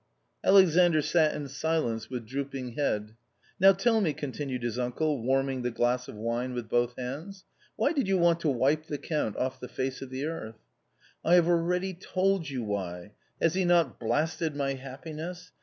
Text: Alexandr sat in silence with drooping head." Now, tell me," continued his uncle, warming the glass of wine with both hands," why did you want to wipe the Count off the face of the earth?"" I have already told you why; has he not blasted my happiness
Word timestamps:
Alexandr 0.43 0.99
sat 0.99 1.35
in 1.35 1.47
silence 1.47 2.09
with 2.09 2.25
drooping 2.25 2.71
head." 2.71 3.13
Now, 3.59 3.71
tell 3.71 4.01
me," 4.01 4.13
continued 4.13 4.63
his 4.63 4.79
uncle, 4.79 5.21
warming 5.21 5.61
the 5.61 5.69
glass 5.69 6.07
of 6.07 6.15
wine 6.15 6.55
with 6.55 6.67
both 6.67 6.95
hands," 6.97 7.45
why 7.75 7.93
did 7.93 8.07
you 8.07 8.17
want 8.17 8.39
to 8.39 8.49
wipe 8.49 8.87
the 8.87 8.97
Count 8.97 9.37
off 9.37 9.59
the 9.59 9.67
face 9.67 10.01
of 10.01 10.09
the 10.09 10.25
earth?"" 10.25 10.57
I 11.23 11.35
have 11.35 11.47
already 11.47 11.93
told 11.93 12.49
you 12.49 12.63
why; 12.63 13.11
has 13.39 13.53
he 13.53 13.63
not 13.63 13.99
blasted 13.99 14.55
my 14.55 14.73
happiness 14.73 15.51